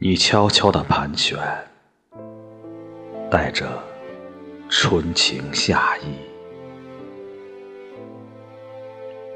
[0.00, 1.36] 你悄悄地盘旋，
[3.28, 3.82] 带着
[4.68, 6.14] 春情夏意。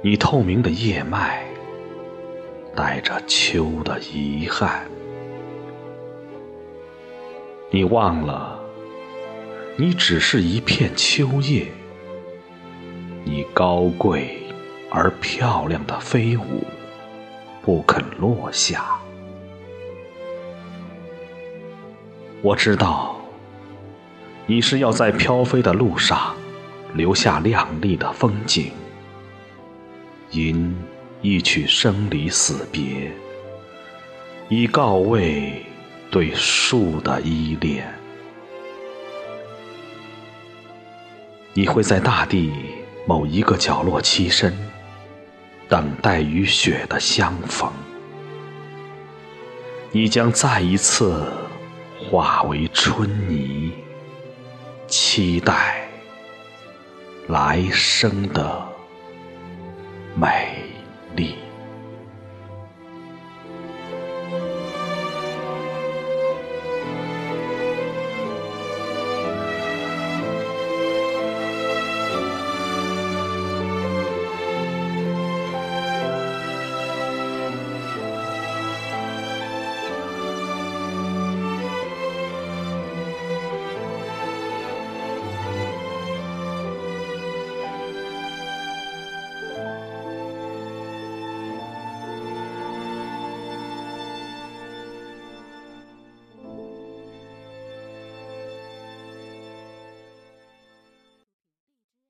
[0.02, 1.44] 你透明的叶脉，
[2.76, 4.86] 带着秋的遗憾。
[7.72, 8.60] 你忘了，
[9.76, 11.66] 你只是一片秋叶，
[13.24, 14.38] 你高贵
[14.92, 16.62] 而漂亮的飞舞，
[17.62, 19.01] 不肯落下。
[22.42, 23.14] 我知道，
[24.46, 26.34] 你是要在飘飞的路上
[26.92, 28.72] 留下亮丽的风景，
[30.32, 30.76] 吟
[31.20, 33.12] 一曲生离死别，
[34.48, 35.64] 以告慰
[36.10, 37.86] 对树的依恋。
[41.54, 42.52] 你会在大地
[43.06, 44.52] 某一个角落栖身，
[45.68, 47.70] 等待与雪的相逢。
[49.92, 51.22] 你将再一次。
[52.10, 53.72] 化为春泥，
[54.86, 55.88] 期待
[57.28, 58.62] 来生的
[60.14, 60.56] 美
[61.14, 61.41] 丽。